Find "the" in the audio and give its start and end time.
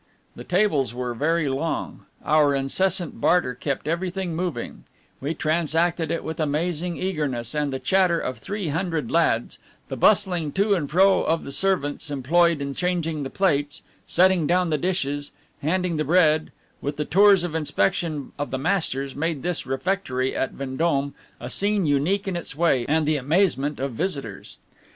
0.35-0.43, 7.71-7.77, 9.89-9.95, 11.43-11.51, 13.21-13.29, 14.71-14.79, 15.97-16.03, 16.97-17.05, 18.49-18.57, 23.05-23.17